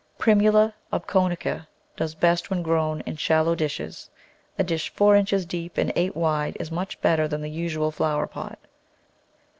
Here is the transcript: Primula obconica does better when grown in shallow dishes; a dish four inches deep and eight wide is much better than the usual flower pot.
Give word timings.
Primula 0.17 0.73
obconica 0.91 1.67
does 1.95 2.15
better 2.15 2.47
when 2.47 2.63
grown 2.63 3.01
in 3.01 3.17
shallow 3.17 3.53
dishes; 3.53 4.09
a 4.57 4.63
dish 4.63 4.89
four 4.89 5.15
inches 5.15 5.45
deep 5.45 5.77
and 5.77 5.93
eight 5.95 6.15
wide 6.15 6.57
is 6.59 6.71
much 6.71 6.99
better 7.01 7.27
than 7.27 7.41
the 7.43 7.51
usual 7.51 7.91
flower 7.91 8.25
pot. 8.25 8.57